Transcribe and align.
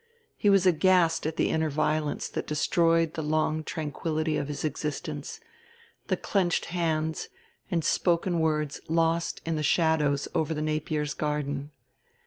He 0.35 0.49
was 0.49 0.65
aghast 0.65 1.27
at 1.27 1.35
the 1.35 1.51
inner 1.51 1.69
violence 1.69 2.27
that 2.29 2.47
destroyed 2.47 3.13
the 3.13 3.21
long 3.21 3.63
tranquility 3.63 4.35
of 4.35 4.47
his 4.47 4.65
existence, 4.65 5.39
the 6.07 6.17
clenched 6.17 6.65
hands 6.73 7.29
and 7.69 7.85
spoken 7.85 8.39
words 8.39 8.81
lost 8.89 9.41
in 9.45 9.57
the 9.57 9.61
shadows 9.61 10.27
over 10.33 10.55
the 10.55 10.61
Napiers' 10.63 11.13
garden. 11.15 11.69